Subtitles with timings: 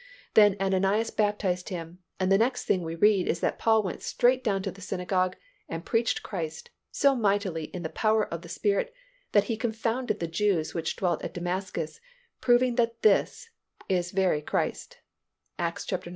[0.33, 4.43] Then Ananias baptized him, and the next thing we read is that Paul went straight
[4.43, 5.35] down to the synagogue
[5.69, 8.91] and preached Christ so mightily in the power of the Spirit
[9.31, 11.99] that he "confounded the Jews which dwelt at Damascus,
[12.39, 13.49] proving that this
[13.89, 14.97] is very Christ"
[15.59, 16.07] (Acts ix.